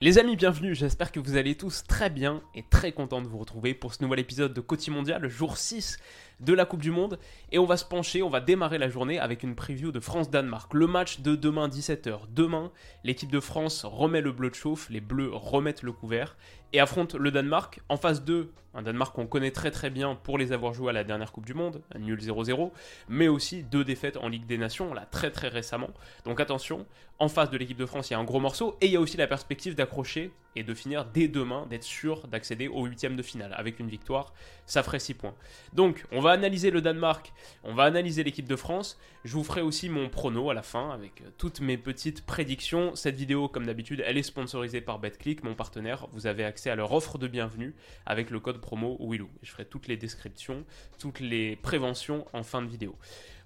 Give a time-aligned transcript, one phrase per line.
[0.00, 3.38] Les amis, bienvenue, j'espère que vous allez tous très bien et très content de vous
[3.38, 5.98] retrouver pour ce nouvel épisode de Côté Mondial, jour 6
[6.38, 7.18] de la Coupe du Monde.
[7.50, 10.72] Et on va se pencher, on va démarrer la journée avec une preview de France-Danemark.
[10.72, 12.28] Le match de demain 17h.
[12.30, 12.70] Demain,
[13.02, 16.36] l'équipe de France remet le bleu de chauffe, les bleus remettent le couvert
[16.72, 17.80] et affronte le Danemark.
[17.88, 20.92] En phase 2, un Danemark qu'on connaît très très bien pour les avoir joués à
[20.92, 22.70] la dernière Coupe du Monde, nul 0-0,
[23.08, 25.90] mais aussi deux défaites en Ligue des Nations, là très très récemment.
[26.24, 26.86] Donc attention,
[27.18, 28.96] en face de l'équipe de France, il y a un gros morceau et il y
[28.96, 33.16] a aussi la perspective d'accrocher et de finir dès demain, d'être sûr d'accéder au huitième
[33.16, 33.54] de finale.
[33.56, 34.32] Avec une victoire,
[34.66, 35.34] ça ferait 6 points.
[35.72, 37.32] Donc on va analyser le Danemark,
[37.64, 38.98] on va analyser l'équipe de France.
[39.24, 42.94] Je vous ferai aussi mon prono à la fin avec euh, toutes mes petites prédictions.
[42.94, 46.06] Cette vidéo, comme d'habitude, elle est sponsorisée par BetClick, mon partenaire.
[46.12, 47.74] Vous avez accès à leur offre de bienvenue
[48.06, 49.28] avec le code promo Willou.
[49.42, 50.64] Je ferai toutes les descriptions,
[50.98, 52.96] toutes les préventions en fin de vidéo.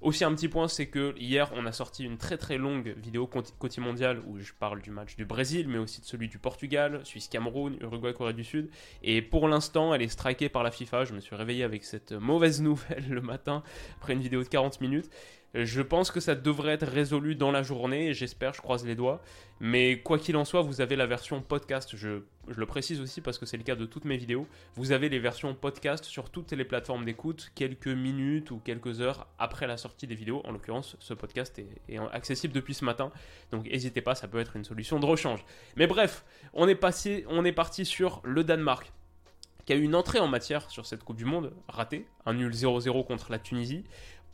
[0.02, 3.28] Aussi un petit point, c'est que hier on a sorti une très très longue vidéo
[3.28, 7.00] côté mondial où je parle du match du Brésil, mais aussi de celui du Portugal,
[7.04, 8.68] Suisse-Cameroun, Uruguay-Corée du Sud.
[9.04, 11.04] Et pour l'instant, elle est strikée par la FIFA.
[11.04, 13.62] Je me suis réveillé avec cette mauvaise nouvelle le matin
[14.00, 15.08] après une vidéo de 40 minutes.
[15.54, 19.20] Je pense que ça devrait être résolu dans la journée, j'espère, je croise les doigts.
[19.60, 23.38] Mais quoi qu'il en soit, vous avez la version podcast, je, le précise aussi parce
[23.38, 26.52] que c'est le cas de toutes mes vidéos, vous avez les versions podcast sur toutes
[26.52, 30.40] les plateformes d'écoute quelques minutes ou quelques heures après la sortie des vidéos.
[30.44, 33.12] En l'occurrence, ce podcast est, accessible depuis ce matin,
[33.50, 35.44] donc n'hésitez pas, ça peut être une solution de rechange.
[35.76, 38.90] Mais bref, on est, passé, on est parti sur le Danemark
[39.66, 42.52] qui a eu une entrée en matière sur cette Coupe du Monde ratée, un nul
[42.52, 43.84] 0-0 contre la Tunisie.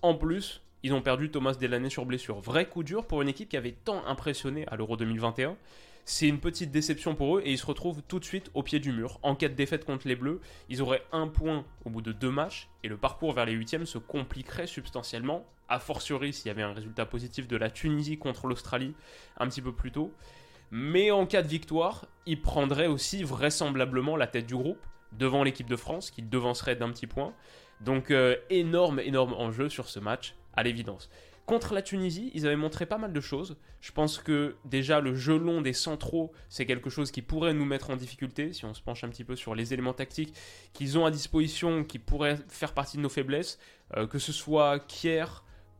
[0.01, 2.41] En plus, ils ont perdu Thomas Delaney sur blessure.
[2.41, 5.57] Vrai coup dur pour une équipe qui avait tant impressionné à l'Euro 2021.
[6.05, 8.81] C'est une petite déception pour eux et ils se retrouvent tout de suite au pied
[8.81, 9.19] du mur.
[9.23, 10.41] En cas de défaite contre les Bleus,
[10.71, 13.85] ils auraient un point au bout de deux matchs et le parcours vers les huitièmes
[13.85, 18.47] se compliquerait substantiellement, a fortiori s'il y avait un résultat positif de la Tunisie contre
[18.47, 18.95] l'Australie
[19.37, 20.15] un petit peu plus tôt.
[20.71, 24.81] Mais en cas de victoire, ils prendraient aussi vraisemblablement la tête du groupe
[25.13, 27.35] devant l'équipe de France qui devancerait d'un petit point.
[27.83, 31.09] Donc euh, énorme, énorme enjeu sur ce match à l'évidence.
[31.47, 33.57] Contre la Tunisie, ils avaient montré pas mal de choses.
[33.81, 37.65] Je pense que déjà le jeu long des centraux, c'est quelque chose qui pourrait nous
[37.65, 40.35] mettre en difficulté si on se penche un petit peu sur les éléments tactiques
[40.75, 43.59] qu'ils ont à disposition, qui pourraient faire partie de nos faiblesses,
[43.97, 45.25] euh, que ce soit Kier,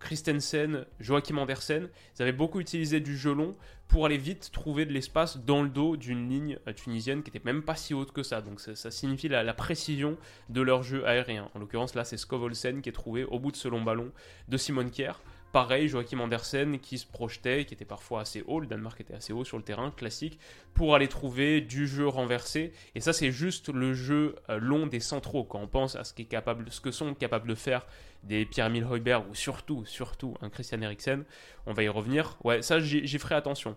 [0.01, 3.57] Christensen, Joachim Andersen, ils avaient beaucoup utilisé du jeu long
[3.89, 7.45] pour aller vite trouver de l'espace dans le dos d'une ligne euh, tunisienne qui n'était
[7.45, 8.43] même pas si haute que ça.
[8.43, 10.17] Donc ça, signifie la, précision
[10.51, 11.51] de leur jeu aérien.
[11.55, 14.13] En l'occurrence là c'est Skovolsen qui est trouvé au bout de ce long ballon
[14.49, 15.13] de Simon Kier.
[15.53, 19.33] Pareil, Joachim Andersen qui se projetait, qui était parfois assez haut, le Danemark était assez
[19.33, 20.39] haut sur le terrain, classique,
[20.75, 22.73] pour aller trouver du jeu renversé.
[22.95, 25.45] Et ça, c'est juste le jeu euh, long des centraux.
[25.45, 27.87] Quand on pense à ce, qui est capable, ce que sont capables de faire
[28.25, 31.25] des Pierre-Emile Heuberg ou surtout, surtout un Christian Eriksen,
[31.67, 32.37] on va y revenir.
[32.45, 33.75] Ouais, ça, j'y ferai attention.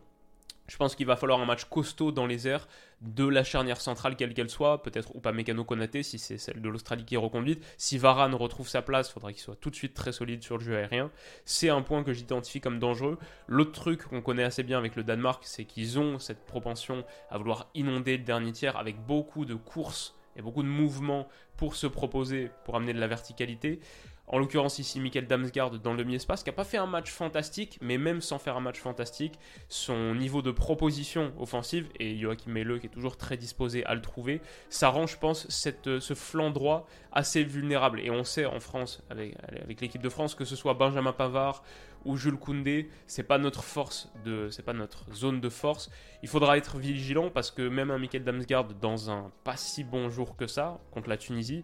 [0.72, 2.66] Je pense qu'il va falloir un match costaud dans les airs
[3.02, 6.62] de la charnière centrale, quelle qu'elle soit, peut-être ou pas Mécano Konaté si c'est celle
[6.62, 7.62] de l'Australie qui est reconduite.
[7.76, 10.58] Si Varane retrouve sa place, il faudra qu'il soit tout de suite très solide sur
[10.58, 11.12] le jeu aérien.
[11.44, 13.18] C'est un point que j'identifie comme dangereux.
[13.50, 17.38] L'autre truc qu'on connaît assez bien avec le Danemark, c'est qu'ils ont cette propension à
[17.38, 21.28] vouloir inonder le dernier tiers avec beaucoup de courses et beaucoup de mouvements
[21.58, 23.82] pour se proposer, pour amener de la verticalité.
[24.28, 27.78] En l'occurrence ici Michael Damsgaard dans le demi-espace, qui n'a pas fait un match fantastique,
[27.82, 29.38] mais même sans faire un match fantastique,
[29.68, 34.02] son niveau de proposition offensive, et Joachim Mele qui est toujours très disposé à le
[34.02, 38.00] trouver, ça rend je pense cette, ce flanc droit assez vulnérable.
[38.00, 41.64] Et on sait en France, avec, avec l'équipe de France, que ce soit Benjamin Pavard
[42.06, 45.90] ou Jules Koundé, c'est pas notre force de, c'est pas notre zone de force.
[46.24, 50.10] Il faudra être vigilant parce que même un Michael Damsgaard dans un pas si bon
[50.10, 51.64] jour que ça contre la Tunisie,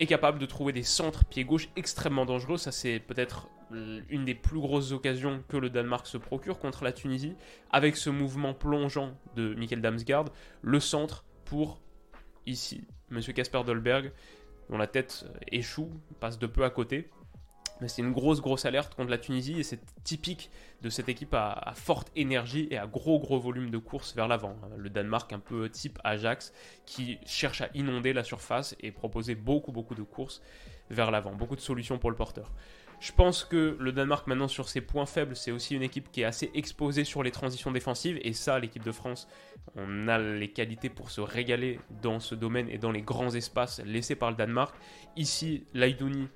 [0.00, 2.56] est capable de trouver des centres pied gauche extrêmement dangereux.
[2.56, 3.48] Ça, c'est peut-être
[4.08, 7.34] une des plus grosses occasions que le Danemark se procure contre la Tunisie,
[7.70, 10.26] avec ce mouvement plongeant de Mikkel Damsgaard,
[10.62, 11.80] le centre pour,
[12.46, 13.20] ici, M.
[13.20, 14.12] Casper Dolberg,
[14.70, 15.90] dont la tête échoue,
[16.20, 17.10] passe de peu à côté.
[17.86, 20.50] C'est une grosse, grosse alerte contre la Tunisie et c'est typique
[20.82, 24.56] de cette équipe à, forte énergie et à gros, gros volume de course vers l'avant.
[24.76, 26.52] Le Danemark, un peu type Ajax,
[26.86, 30.42] qui cherche à inonder la surface et proposer beaucoup, beaucoup de courses
[30.90, 31.34] vers l'avant.
[31.34, 32.52] Beaucoup de solutions pour le porteur.
[33.00, 36.22] Je pense que le Danemark, maintenant, sur ses points faibles, c'est aussi une équipe qui
[36.22, 38.18] est assez exposée sur les transitions défensives.
[38.22, 39.28] Et ça, l'équipe de France,
[39.76, 43.80] on a les qualités pour se régaler dans ce domaine et dans les grands espaces
[43.84, 44.74] laissés par le Danemark.
[45.16, 46.28] Ici, Laidouni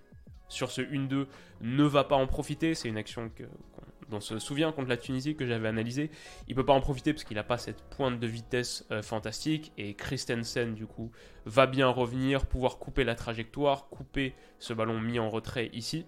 [0.52, 1.26] sur ce 1-2
[1.62, 2.74] ne va pas en profiter.
[2.74, 3.30] C'est une action
[4.12, 6.10] on se souvient contre la Tunisie que j'avais analysé,
[6.48, 9.72] il peut pas en profiter parce qu'il n'a pas cette pointe de vitesse euh, fantastique
[9.78, 11.10] et Christensen du coup
[11.46, 16.06] va bien revenir, pouvoir couper la trajectoire, couper ce ballon mis en retrait ici.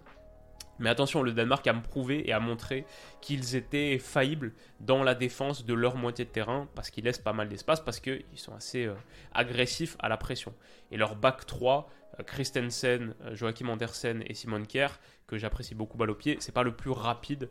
[0.80, 2.84] Mais attention, le Danemark a prouvé et a montré
[3.20, 7.32] qu'ils étaient faillibles dans la défense de leur moitié de terrain parce qu'ils laissent pas
[7.32, 8.94] mal d'espace, parce qu'ils sont assez euh,
[9.32, 10.52] agressifs à la pression.
[10.90, 16.10] Et leur back 3, euh, Christensen, Joachim Andersen et Simon Kerr, que j'apprécie beaucoup balle
[16.10, 17.48] au pied, c'est pas le plus rapide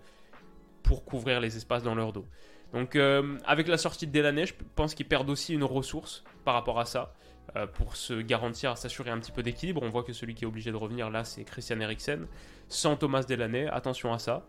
[0.83, 2.25] pour couvrir les espaces dans leur dos.
[2.73, 6.55] Donc euh, avec la sortie de Delaney, je pense qu'ils perdent aussi une ressource par
[6.55, 7.13] rapport à ça,
[7.55, 9.81] euh, pour se garantir, s'assurer un petit peu d'équilibre.
[9.83, 12.27] On voit que celui qui est obligé de revenir là, c'est Christian Eriksen,
[12.67, 14.45] sans Thomas Delaney, attention à ça.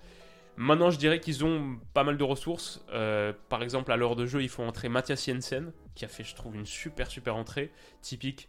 [0.56, 2.84] Maintenant, je dirais qu'ils ont pas mal de ressources.
[2.92, 6.22] Euh, par exemple, à l'heure de jeu, ils font entrer Mathias Jensen, qui a fait,
[6.22, 7.72] je trouve, une super super entrée,
[8.02, 8.48] typique.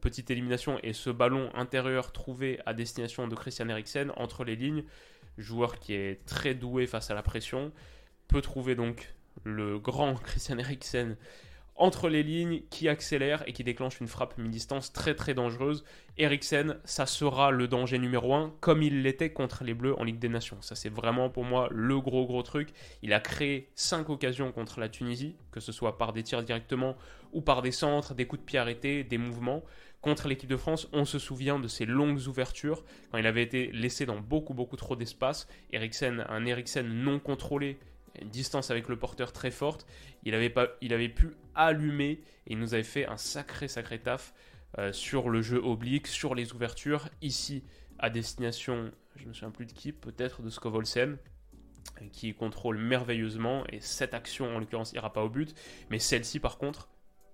[0.00, 4.84] Petite élimination et ce ballon intérieur trouvé à destination de Christian Eriksen entre les lignes.
[5.38, 7.72] Joueur qui est très doué face à la pression,
[8.28, 11.16] peut trouver donc le grand Christian Eriksen
[11.76, 15.84] entre les lignes, qui accélère et qui déclenche une frappe mi-distance très très dangereuse.
[16.16, 20.18] Eriksen, ça sera le danger numéro 1, comme il l'était contre les Bleus en Ligue
[20.18, 20.58] des Nations.
[20.60, 22.70] Ça c'est vraiment pour moi le gros gros truc.
[23.02, 26.96] Il a créé 5 occasions contre la Tunisie, que ce soit par des tirs directement
[27.32, 29.64] ou par des centres, des coups de pied arrêtés, des mouvements.
[30.00, 33.72] Contre l'équipe de France, on se souvient de ses longues ouvertures, quand il avait été
[33.72, 35.48] laissé dans beaucoup beaucoup trop d'espace.
[35.72, 37.78] Eriksen, un Eriksen non contrôlé,
[38.20, 39.86] une distance avec le porteur très forte,
[40.22, 43.98] il avait, pas, il avait pu allumer et il nous avait fait un sacré sacré
[43.98, 44.34] taf
[44.78, 47.64] euh, sur le jeu oblique, sur les ouvertures, ici
[47.98, 51.16] à destination, je me souviens plus de qui, peut-être de Skovolsen,
[52.12, 55.54] qui contrôle merveilleusement et cette action en l'occurrence ira pas au but,
[55.90, 56.88] mais celle-ci par contre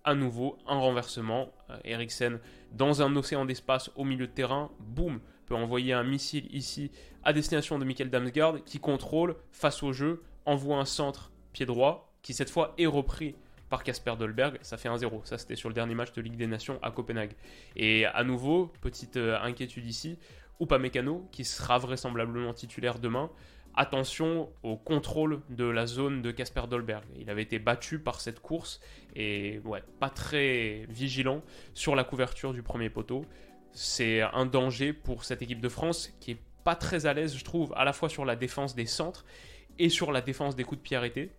[0.05, 1.53] à nouveau un renversement.
[1.71, 2.41] Euh, Eriksen
[2.73, 6.91] dans un océan d'espace au milieu de terrain, boum, peut envoyer un missile ici
[7.23, 12.13] à destination de Michael Damsgaard qui contrôle face au jeu, envoie un centre pied droit
[12.23, 13.35] qui cette fois est repris
[13.71, 15.25] par Casper Dolberg, ça fait 1-0.
[15.25, 17.35] Ça, c'était sur le dernier match de Ligue des Nations à Copenhague.
[17.77, 20.19] Et à nouveau, petite euh, inquiétude ici,
[20.61, 23.31] Upamecano, qui sera vraisemblablement titulaire demain,
[23.77, 27.05] attention au contrôle de la zone de Casper Dolberg.
[27.17, 28.81] Il avait été battu par cette course
[29.15, 33.25] et ouais, pas très vigilant sur la couverture du premier poteau.
[33.73, 37.45] C'est un danger pour cette équipe de France qui est pas très à l'aise, je
[37.45, 39.25] trouve, à la fois sur la défense des centres
[39.81, 41.31] et sur la défense des coups de pied arrêtés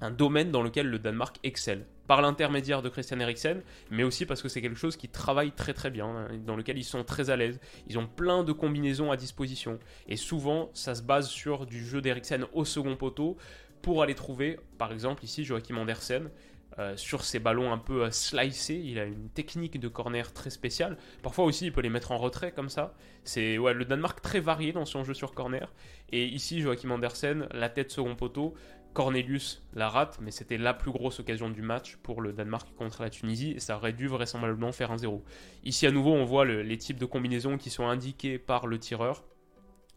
[0.00, 4.42] un domaine dans lequel le Danemark excelle, par l'intermédiaire de Christian Eriksen, mais aussi parce
[4.42, 7.30] que c'est quelque chose qui travaille très très bien, hein, dans lequel ils sont très
[7.30, 7.58] à l'aise.
[7.88, 9.78] Ils ont plein de combinaisons à disposition,
[10.08, 13.36] et souvent ça se base sur du jeu d'Eriksen au second poteau
[13.82, 16.30] pour aller trouver, par exemple ici Joachim Andersen,
[16.78, 18.80] euh, sur ses ballons un peu euh, slicés.
[18.84, 20.98] Il a une technique de corner très spéciale.
[21.22, 22.94] Parfois aussi, il peut les mettre en retrait comme ça.
[23.24, 25.72] C'est ouais, le Danemark très varié dans son jeu sur corner.
[26.10, 28.54] Et ici, Joachim Andersen, la tête second poteau,
[28.92, 33.02] Cornelius la rate, mais c'était la plus grosse occasion du match pour le Danemark contre
[33.02, 35.22] la Tunisie, et ça aurait dû vraisemblablement faire un 0.
[35.64, 39.24] Ici à nouveau, on voit les types de combinaisons qui sont indiqués par le tireur,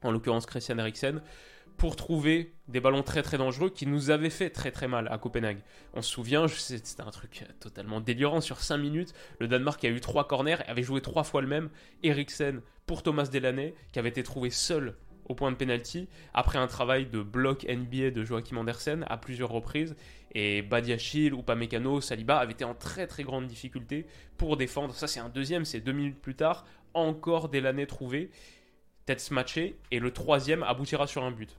[0.03, 1.21] en l'occurrence Christian Eriksen,
[1.79, 5.17] pour trouver des ballons très très dangereux qui nous avaient fait très très mal à
[5.17, 5.61] Copenhague.
[5.93, 10.01] On se souvient, c'était un truc totalement délirant, sur 5 minutes, le Danemark a eu
[10.01, 11.69] 3 corners, avait joué 3 fois le même,
[12.03, 14.97] Eriksen pour Thomas Delaney, qui avait été trouvé seul
[15.29, 19.49] au point de penalty après un travail de bloc NBA de Joachim Andersen à plusieurs
[19.49, 19.95] reprises
[20.35, 24.05] et Badiachil ou Pamecano, Saliba avaient été en très très grande difficulté
[24.37, 24.93] pour défendre.
[24.93, 28.31] Ça c'est un deuxième, c'est deux minutes plus tard, encore Delaney trouvé,
[29.05, 31.57] tête smatchée et le troisième aboutira sur un but.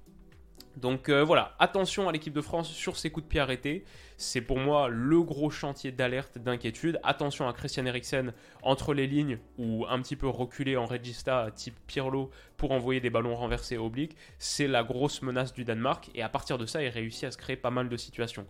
[0.76, 3.84] Donc euh, voilà, attention à l'équipe de France sur ses coups de pied arrêtés.
[4.16, 7.00] C'est pour moi le gros chantier d'alerte, d'inquiétude.
[7.02, 11.74] Attention à Christian Eriksen entre les lignes ou un petit peu reculé en regista type
[11.86, 14.16] Pirlo pour envoyer des ballons renversés obliques.
[14.38, 17.38] C'est la grosse menace du Danemark et à partir de ça, il réussit à se
[17.38, 18.46] créer pas mal de situations.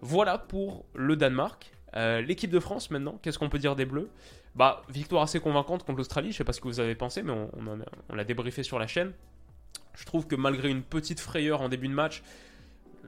[0.00, 1.72] Voilà pour le Danemark.
[1.94, 4.10] Euh, l'équipe de France maintenant, qu'est-ce qu'on peut dire des Bleus?
[4.54, 7.32] Bah, victoire assez convaincante contre l'Australie, je sais pas ce que vous avez pensé, mais
[7.32, 9.12] on l'a débriefé sur la chaîne.
[9.94, 12.22] Je trouve que malgré une petite frayeur en début de match,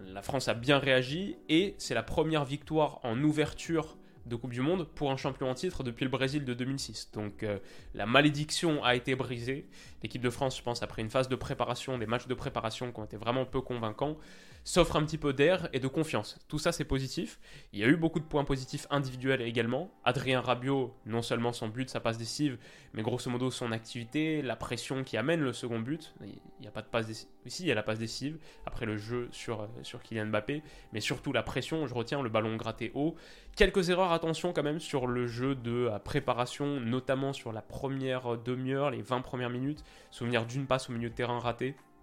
[0.07, 4.61] la France a bien réagi et c'est la première victoire en ouverture de Coupe du
[4.61, 7.11] Monde pour un champion en titre depuis le Brésil de 2006.
[7.13, 7.59] Donc euh,
[7.95, 9.67] la malédiction a été brisée.
[10.03, 13.01] L'équipe de France, je pense, après une phase de préparation, des matchs de préparation qui
[13.01, 14.17] ont été vraiment peu convaincants,
[14.65, 16.39] s'offre un petit peu d'air et de confiance.
[16.49, 17.39] Tout ça, c'est positif.
[17.73, 19.91] Il y a eu beaucoup de points positifs individuels également.
[20.05, 22.59] Adrien Rabiot, non seulement son but, sa passe décisive,
[22.95, 26.15] mais grosso modo son activité, la pression qui amène le second but.
[26.23, 27.31] Il n'y a pas de passe décisive.
[27.45, 30.63] Ici, il y a la passe décisive, après le jeu sur, euh, sur Kylian Mbappé,
[30.95, 33.17] mais surtout la pression, je retiens le ballon gratté haut.
[33.57, 38.91] Quelques erreurs, attention quand même, sur le jeu de préparation, notamment sur la première demi-heure,
[38.91, 39.85] les 20 premières minutes.
[40.11, 41.94] Souvenir d'une passe au milieu de terrain ratée Euh,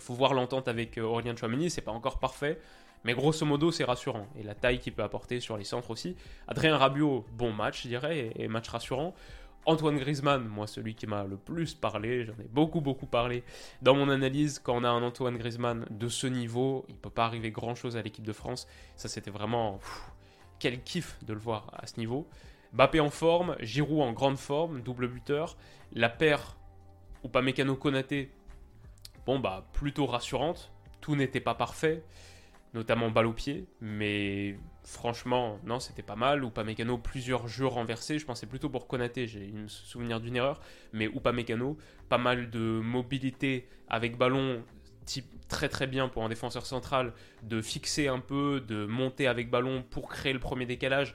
[0.00, 2.58] faut voir l'entente avec euh, Aurélien Chouameni, c'est pas encore parfait,
[3.04, 4.26] mais grosso modo c'est rassurant.
[4.38, 6.16] Et la taille qu'il peut apporter sur les centres aussi.
[6.48, 9.14] Adrien Rabiot, bon match je dirais, et, match rassurant.
[9.66, 13.44] Antoine Griezmann, moi celui qui m'a le plus parlé, j'en ai beaucoup beaucoup parlé
[13.82, 17.26] dans mon analyse, quand on a un Antoine Griezmann de ce niveau, il peut pas
[17.26, 18.66] arriver grand chose à l'équipe de France.
[18.96, 19.78] Ça c'était vraiment...
[20.58, 22.26] quel kiff de le voir à ce niveau.
[22.72, 25.56] Bappé en forme, Giroud en grande forme, double buteur.
[25.92, 26.56] La paire
[27.24, 28.30] ou pas Mécano Konaté
[29.38, 30.72] bah, plutôt rassurante.
[31.00, 32.02] Tout n'était pas parfait,
[32.74, 36.44] notamment balle au pied, mais franchement, non, c'était pas mal.
[36.44, 38.18] Ou pas Mécano, plusieurs jeux renversés.
[38.18, 40.60] Je pensais plutôt pour Konaté, j'ai une souvenir d'une erreur,
[40.92, 44.62] mais ou pas Mécano, pas mal de mobilité avec ballon,
[45.06, 49.50] type très très bien pour un défenseur central de fixer un peu, de monter avec
[49.50, 51.14] ballon pour créer le premier décalage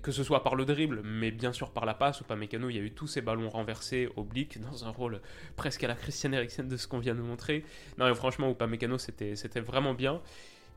[0.00, 2.70] que ce soit par le dribble, mais bien sûr par la passe, ou pas Mécano,
[2.70, 5.20] il y a eu tous ces ballons renversés, obliques, dans un rôle
[5.56, 7.64] presque à la Christian Eriksen de ce qu'on vient de montrer.
[7.98, 10.20] Non, franchement, ou pas Mécano, c'était vraiment bien.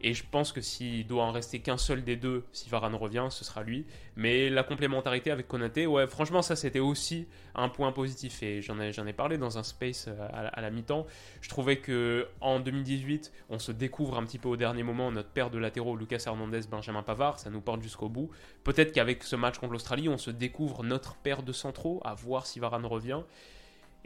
[0.02, 3.28] Et je pense que s'il doit en rester qu'un seul des deux, si Varane revient,
[3.30, 3.86] ce sera lui.
[4.16, 8.44] Mais la complémentarité avec Konaté, ouais, franchement, ça c'était aussi un point positif.
[8.44, 11.06] Et j'en ai, ai parlé dans un space euh, à, la mi-temps.
[11.42, 15.30] Je trouvais que en 2018, on se découvre un petit peu au dernier moment notre
[15.30, 17.40] paire de latéraux, Lucas Hernandez, Benjamin Pavard.
[17.40, 18.30] Ça nous porte jusqu'au bout.
[18.64, 22.46] Peut-être qu'avec ce match contre l'Australie, on se découvre notre paire de centraux, à voir
[22.46, 23.22] si Varane revient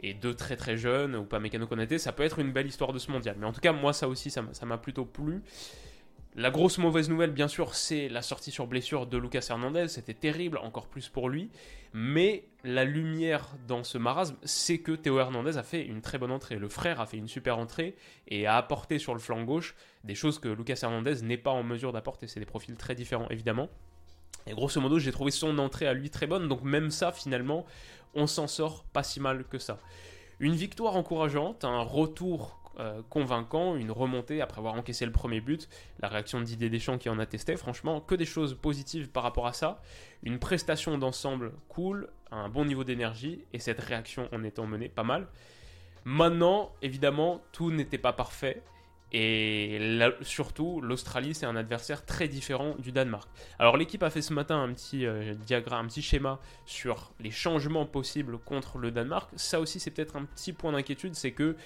[0.02, 2.92] et deux très très jeunes, ou pas Mécano Konaté, ça peut être une belle histoire
[2.92, 3.36] de ce mondial.
[3.38, 5.42] Mais en tout cas, moi, ça aussi, ça m'a plutôt plu.
[6.36, 9.88] La grosse mauvaise nouvelle, bien sûr, c'est la sortie sur blessure de Lucas Hernandez.
[9.88, 11.50] C'était terrible, encore plus pour lui.
[11.92, 16.30] Mais la lumière dans ce marasme, c'est que Théo Hernandez a fait une très bonne
[16.30, 16.56] entrée.
[16.56, 17.96] Le frère a fait une super entrée
[18.28, 21.64] et a apporté sur le flanc gauche des choses que Lucas Hernandez n'est pas en
[21.64, 22.28] mesure d'apporter.
[22.28, 23.68] C'est des profils très différents, évidemment.
[24.46, 26.48] Et grosso modo, j'ai trouvé son entrée à lui très bonne.
[26.48, 27.66] Donc même ça, finalement,
[28.14, 29.78] on s'en sort pas si mal que ça.
[30.38, 35.68] Une victoire encourageante, un retour euh, convaincant, une remontée après avoir encaissé le premier but,
[36.00, 39.46] la réaction de Didier Deschamps qui en attestait, franchement, que des choses positives par rapport
[39.46, 39.82] à ça,
[40.22, 45.02] une prestation d'ensemble cool, un bon niveau d'énergie, et cette réaction en étant menée pas
[45.02, 45.26] mal.
[46.04, 48.62] Maintenant, évidemment, tout n'était pas parfait,
[49.12, 49.78] et
[50.22, 53.28] surtout, l'Australie, c'est un adversaire très différent du Danemark.
[53.58, 57.32] Alors l'équipe a fait ce matin un petit euh, diagramme, un petit schéma sur les
[57.32, 59.30] changements possibles contre le Danemark.
[59.34, 61.56] Ça aussi, c'est peut-être un petit point d'inquiétude, c'est que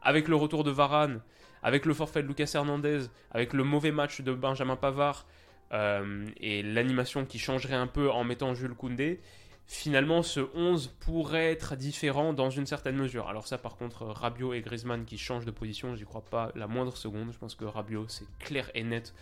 [0.00, 1.20] avec le retour de Varane,
[1.62, 5.26] avec le forfait de Lucas Hernandez, avec le mauvais match de Benjamin Pavard
[5.72, 9.20] euh, et l'animation qui changerait un peu en mettant Jules Koundé,
[9.66, 13.28] finalement ce 11 pourrait être différent dans une certaine mesure.
[13.28, 16.66] Alors ça par contre Rabiot et Griezmann qui changent de position, j'y crois pas la
[16.66, 17.32] moindre seconde.
[17.32, 19.14] Je pense que Rabiot c'est clair et net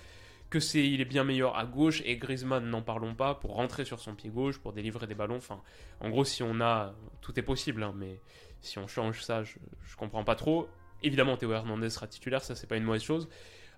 [0.51, 3.85] que c'est il est bien meilleur à gauche et Griezmann n'en parlons pas pour rentrer
[3.85, 5.37] sur son pied gauche pour délivrer des ballons.
[5.37, 5.63] Enfin,
[6.01, 8.21] en gros si on a tout est possible, hein, mais
[8.61, 10.69] si on change ça, je, je comprends pas trop.
[11.03, 13.29] Évidemment Théo Hernandez sera titulaire, ça c'est pas une mauvaise chose.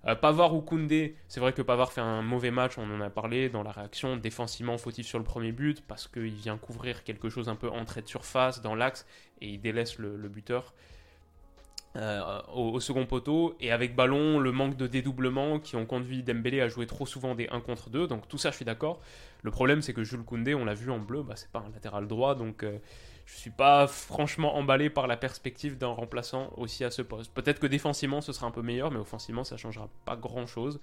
[0.06, 3.10] Euh, Pavard ou Koundé, c'est vrai que Pavard fait un mauvais match, on en a
[3.10, 7.30] parlé dans la réaction, défensivement fautif sur le premier but, parce qu'il vient couvrir quelque
[7.30, 9.06] chose un peu entrée de surface dans l'axe,
[9.40, 10.74] et il délaisse le, buteur.
[11.96, 13.54] Euh, au, second poteau.
[13.60, 17.36] Et avec ballon le manque de dédoublement qui ont conduit Dembélé à jouer trop souvent
[17.36, 19.00] des 1 contre 2 donc tout ça je suis d'accord.
[19.42, 21.70] Le problème c'est que Jules Koundé on l'a vu en bleu bah, c'est pas un
[21.72, 22.34] latéral droit.
[22.34, 22.78] Donc euh,
[23.26, 27.32] je suis pas franchement emballé par la perspective d'un remplaçant aussi à ce poste.
[27.32, 30.80] Peut-être que défensivement ce sera un peu meilleur, mais offensivement ça changera pas grand chose.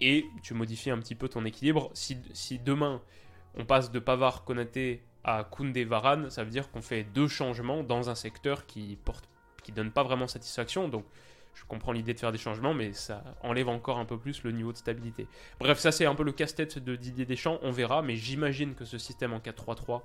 [0.00, 1.90] Et tu modifies un petit peu ton équilibre.
[1.94, 3.00] Si, demain
[3.54, 7.84] on passe de Pavard Konaté à Koundé Varane, ça veut dire qu'on fait deux changements
[7.84, 9.28] dans un secteur qui porte
[9.62, 10.88] qui donne pas vraiment satisfaction.
[10.88, 11.04] Donc
[11.54, 14.50] je comprends l'idée de faire des changements, mais ça enlève encore un peu plus le
[14.50, 15.28] niveau de stabilité.
[15.60, 18.84] Bref, ça c'est un peu le casse-tête de Didier Deschamps, on verra, mais j'imagine que
[18.84, 20.02] ce système en 4-3-3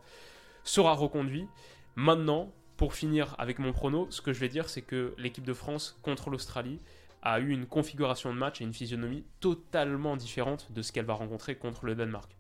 [0.68, 1.48] sera reconduit.
[1.96, 5.54] Maintenant, pour finir avec mon prono, ce que je vais dire, c'est que l'équipe de
[5.54, 6.80] France contre l'Australie
[7.24, 11.16] a eu une configuration de match et une physionomie totalement différente de ce qu'elle va
[11.16, 12.32] rencontrer contre le Danemark.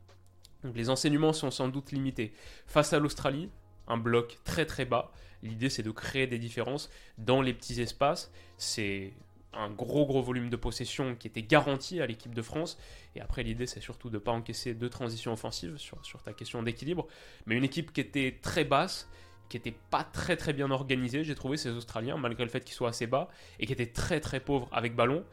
[0.63, 2.33] Donc les enseignements sont sans doute limités.
[2.67, 3.49] Face à l'Australie,
[3.87, 5.11] un bloc très très bas.
[5.43, 8.31] L'idée c'est de créer des différences dans les petits espaces.
[8.57, 9.13] C'est
[9.57, 12.77] un gros gros volume de possession qui était garanti à l'équipe de France.
[13.15, 16.33] Et après, l'idée, c'est surtout de ne pas encaisser deux transitions offensives sur, sur ta
[16.33, 17.07] question d'équilibre.
[17.45, 19.09] Mais une équipe qui était très basse,
[19.49, 22.75] qui était pas très très bien organisée, j'ai trouvé ces Australiens, malgré le fait qu'ils
[22.75, 25.23] soient assez bas, et qui étaient très très pauvres avec ballon.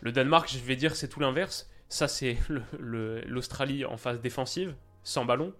[0.00, 1.70] Le Danemark, je vais dire, c'est tout l'inverse.
[1.88, 2.38] Ça, c'est
[2.78, 5.54] l'Australie en phase défensive, sans ballon.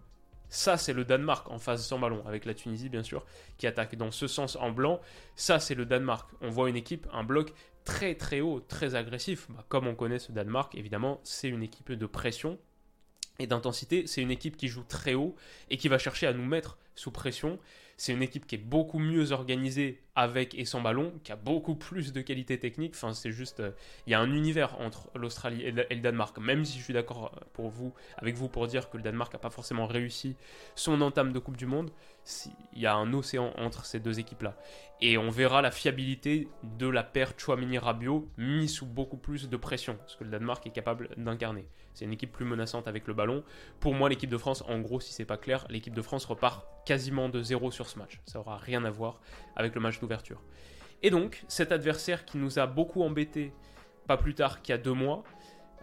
[0.48, 3.24] Ça, c'est le Danemark en phase sans ballon, avec la Tunisie, bien sûr,
[3.58, 5.00] qui attaque dans ce sens en blanc.
[5.34, 6.30] Ça, c'est le Danemark.
[6.40, 7.52] On voit une équipe, un bloc
[7.84, 9.46] très très haut, très agressif.
[9.50, 12.58] Bah, comme on connaît ce Danemark, évidemment, c'est une équipe de pression
[13.38, 14.06] et d'intensité.
[14.06, 15.34] C'est une équipe qui joue très haut
[15.70, 17.58] et qui va chercher à nous mettre sous pression.
[17.96, 21.74] C'est une équipe qui est beaucoup mieux organisée avec et sans ballon, qui a beaucoup
[21.74, 22.94] plus de qualité technique.
[22.94, 23.72] Enfin, c'est juste, euh,
[24.06, 26.38] il y a un univers entre l'Australie et, le Danemark.
[26.38, 29.32] Même si je suis d'accord euh, pour vous, avec vous pour dire que le Danemark
[29.32, 30.36] n'a pas forcément réussi
[30.74, 31.90] son entame de Coupe du Monde,
[32.72, 34.56] il y a un océan entre ces deux équipes-là.
[35.00, 39.98] Et on verra la fiabilité de la paire Chouamini-Rabiot mis sous beaucoup plus de pression,
[40.06, 41.66] ce que le Danemark est capable d'incarner.
[41.94, 43.44] C'est une équipe plus menaçante avec le ballon.
[43.80, 46.66] Pour moi, l'équipe de France, en gros, si c'est pas clair, l'équipe de France repart
[46.84, 48.20] quasiment de zéro sur ce match.
[48.26, 49.20] Ça aura rien à voir
[49.56, 50.00] avec le match
[51.02, 53.52] Et donc, cet adversaire qui nous a beaucoup embêté
[54.06, 55.24] pas plus tard qu'il y a deux mois,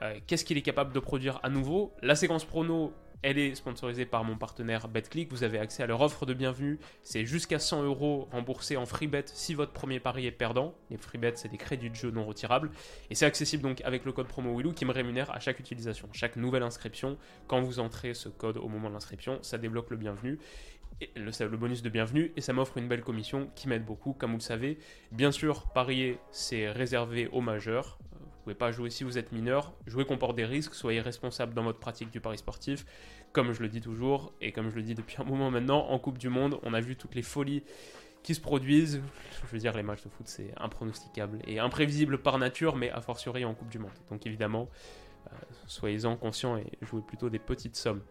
[0.01, 1.93] euh, qu'est-ce qu'il est capable de produire à nouveau?
[2.01, 5.31] La séquence prono elle est sponsorisée par mon partenaire BetClick.
[5.31, 6.79] Vous avez accès à leur offre de bienvenue.
[7.03, 10.73] C'est jusqu'à 100 euros remboursés en free bet si votre premier pari est perdant.
[10.89, 12.71] Les free bets, c'est des crédits de jeu non retirables.
[13.09, 16.09] Et c'est accessible donc avec le code promo Willou qui me rémunère à chaque utilisation.
[16.13, 19.97] Chaque nouvelle inscription, quand vous entrez ce code au moment de l'inscription, ça débloque le
[19.97, 20.39] bienvenu.
[21.15, 24.31] Le, le, bonus de bienvenue et ça m'offre une belle commission qui m'aide beaucoup comme
[24.31, 24.77] vous le savez.
[25.11, 27.97] Bien sûr, parier c'est réservé aux majeurs,
[28.41, 29.71] vous pouvez pas jouer si vous êtes mineur.
[29.85, 32.85] Jouer comporte des risques, soyez responsable dans votre pratique du pari sportif.
[33.33, 35.99] Comme je le dis toujours, et comme je le dis depuis un moment maintenant, en
[35.99, 37.63] Coupe du Monde, on a vu toutes les folies
[38.23, 39.01] qui se produisent.
[39.45, 42.99] Je veux dire, les matchs de foot, c'est impronosticable et imprévisible par nature, mais a
[43.01, 43.91] fortiori en Coupe du Monde.
[44.09, 44.69] Donc évidemment,
[45.27, 45.35] euh,
[45.67, 48.01] soyez-en conscients et jouez plutôt des petites sommes.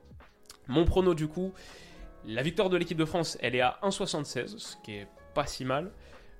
[0.68, 1.52] Mon prono, du coup,
[2.26, 5.64] la victoire de l'équipe de France, elle est à 1,76, ce qui est pas si
[5.64, 5.90] mal.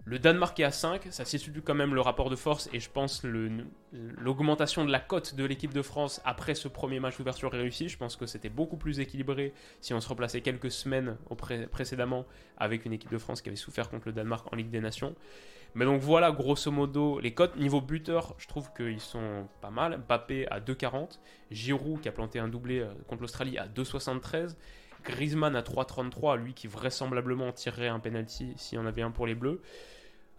[0.06, 2.90] Le Danemark est à 5, ça situe quand même le rapport de force et je
[2.90, 7.88] pense l'augmentation de la cote de l'équipe de France après ce premier match d'ouverture réussi.
[7.88, 11.18] Je pense que c'était beaucoup plus équilibré si on se replaçait quelques semaines
[11.70, 12.24] précédemment
[12.56, 15.14] avec une équipe de France qui avait souffert contre le Danemark en Ligue des Nations.
[15.74, 17.56] Mais donc voilà grosso modo les cotes.
[17.56, 20.00] Niveau buteur, je trouve qu'ils sont pas mal.
[20.08, 21.18] Mbappé à 2,40.
[21.50, 24.56] Giroud qui a planté un doublé euh, contre l'Australie à 2,73.
[25.04, 29.26] Griezmann à 3,33, lui qui vraisemblablement tirerait un penalty s'il y en avait un pour
[29.26, 29.60] les Bleus.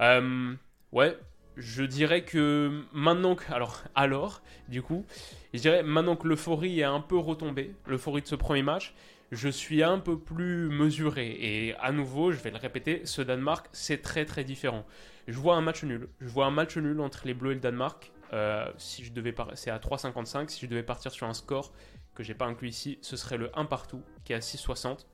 [0.02, 0.54] Euh,
[0.92, 1.18] ouais,
[1.58, 3.52] je dirais que maintenant que.
[3.52, 5.06] Alors, alors, du coup,
[5.54, 8.94] je dirais maintenant que l'euphorie est un peu retombée, l'euphorie de ce premier match,
[9.32, 11.38] je suis un peu plus mesuré.
[11.40, 14.86] Et à nouveau, je vais le répéter, ce Danemark, c'est très très différent.
[15.28, 16.10] Je vois un match nul.
[16.20, 18.12] Je vois un match nul entre les Bleus et le Danemark.
[18.34, 20.50] Euh, si je devais c'est à 3,55.
[20.50, 21.72] Si je devais partir sur un score
[22.16, 25.06] que j'ai pas inclus ici, ce serait le 1 partout, qui est à 6,60.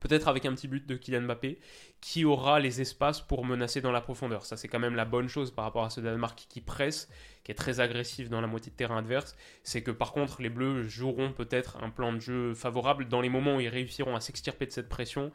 [0.00, 1.58] Peut-être avec un petit but de Kylian Mbappé,
[2.00, 4.44] qui aura les espaces pour menacer dans la profondeur.
[4.44, 7.08] Ça, c'est quand même la bonne chose par rapport à ce Danemark qui presse,
[7.44, 9.36] qui est très agressif dans la moitié de terrain adverse.
[9.62, 13.30] C'est que par contre, les Bleus joueront peut-être un plan de jeu favorable dans les
[13.30, 15.32] moments où ils réussiront à s'extirper de cette pression.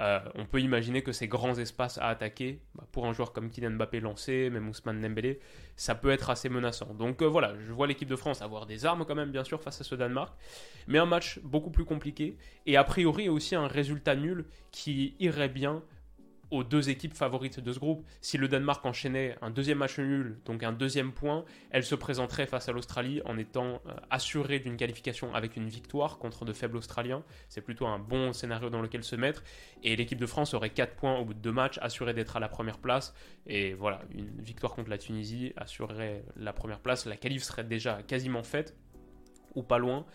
[0.00, 3.48] Euh, on peut imaginer que ces grands espaces à attaquer, bah, pour un joueur comme
[3.48, 5.40] Kylian Mbappé lancé, même Ousmane Dembélé,
[5.76, 6.92] ça peut être assez menaçant.
[6.94, 9.62] Donc euh, voilà, je vois l'équipe de France avoir des armes quand même, bien sûr,
[9.62, 10.34] face à ce Danemark,
[10.86, 15.48] mais un match beaucoup plus compliqué, et a priori aussi un résultat nul qui irait
[15.48, 15.82] bien
[16.50, 18.06] aux deux équipes favorites de ce groupe.
[18.20, 22.46] Si le Danemark enchaînait un deuxième match nul, donc un deuxième point, elle se présenterait
[22.46, 26.76] face à l'Australie en étant euh, assurée d'une qualification avec une victoire contre de faibles
[26.76, 27.22] Australiens.
[27.48, 29.42] C'est plutôt un bon scénario dans lequel se mettre.
[29.82, 32.40] Et l'équipe de France aurait 4 points au bout de deux matchs, assurée d'être à
[32.40, 33.14] la première place.
[33.46, 37.06] Et voilà, une victoire contre la Tunisie assurerait la première place.
[37.06, 38.76] La qualif serait déjà quasiment faite,
[39.54, 40.06] ou pas loin.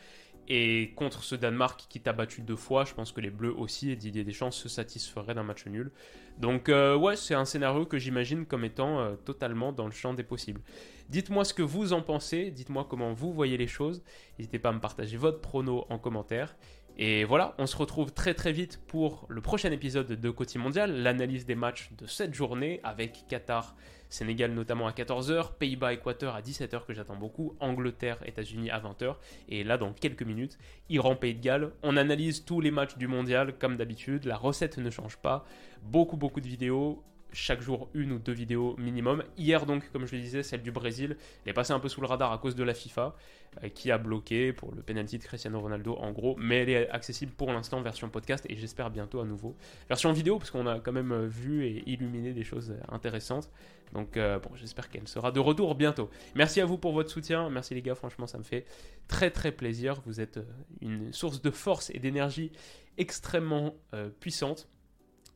[0.53, 3.89] Et contre ce Danemark qui t'a battu deux fois, je pense que les Bleus aussi
[3.89, 5.93] et Didier Deschamps se satisferaient d'un match nul.
[6.39, 10.13] Donc euh, ouais, c'est un scénario que j'imagine comme étant euh, totalement dans le champ
[10.13, 10.59] des possibles.
[11.07, 14.03] Dites-moi ce que vous en pensez, dites-moi comment vous voyez les choses.
[14.37, 16.57] N'hésitez pas à me partager votre prono en commentaire.
[16.97, 21.01] Et voilà, on se retrouve très très vite pour le prochain épisode de Côté Mondial,
[21.01, 23.73] l'analyse des matchs de cette journée avec Qatar,
[24.12, 29.15] Sénégal notamment à 14h, Pays-Bas, Équateur à 17h que j'attends beaucoup, Angleterre, États-Unis à 20h,
[29.50, 31.71] et là dans quelques minutes, Iran, Pays de Galles.
[31.82, 35.45] On analyse tous les matchs du mondial comme d'habitude, la recette ne change pas,
[35.82, 37.02] beaucoup beaucoup de vidéos,
[37.34, 39.24] chaque jour une ou deux vidéos minimum.
[39.38, 42.02] Hier donc, comme je le disais, celle du Brésil, elle est passée un peu sous
[42.02, 43.15] le radar à cause de la FIFA,
[43.63, 46.89] euh, qui a bloqué pour le penalty de Cristiano Ronaldo en gros, mais elle est
[46.89, 49.56] accessible pour l'instant version podcast et j'espère bientôt à nouveau
[49.88, 53.50] version vidéo, parce qu'on a quand même euh, vu et illuminé des choses intéressantes.
[53.94, 56.10] Donc euh, bon, j'espère qu'elle sera de retour bientôt.
[56.36, 58.65] Merci à vous pour votre soutien, merci les gars, franchement ça me fait
[59.08, 60.02] très très plaisir.
[60.06, 60.39] Vous êtes
[60.82, 62.52] une source de force et d'énergie
[62.98, 63.76] extrêmement
[64.20, 64.70] puissante.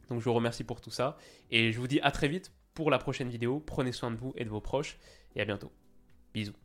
[0.10, 1.18] Donc je vous remercie pour tout ça.
[1.52, 3.60] Et je vous dis à très vite pour la prochaine vidéo.
[3.60, 4.98] Prenez soin de vous et de vos proches.
[5.36, 5.72] Et à bientôt.
[6.34, 6.65] Bisous.